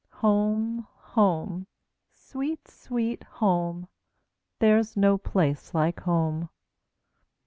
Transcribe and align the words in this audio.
Home! 0.25 0.87
home! 0.95 1.67
sweet, 2.11 2.67
sweet 2.67 3.21
home! 3.23 3.87
There 4.57 4.81
's 4.81 4.97
no 4.97 5.19
place 5.19 5.75
like 5.75 5.99
home! 5.99 6.49